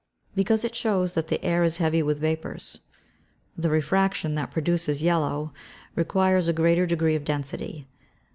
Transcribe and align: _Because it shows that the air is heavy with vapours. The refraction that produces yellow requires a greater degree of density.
_Because 0.35 0.65
it 0.65 0.73
shows 0.73 1.13
that 1.13 1.27
the 1.27 1.45
air 1.45 1.63
is 1.63 1.77
heavy 1.77 2.01
with 2.01 2.21
vapours. 2.21 2.79
The 3.55 3.69
refraction 3.69 4.33
that 4.33 4.49
produces 4.49 5.03
yellow 5.03 5.53
requires 5.93 6.47
a 6.47 6.53
greater 6.53 6.87
degree 6.87 7.13
of 7.13 7.23
density. 7.23 7.85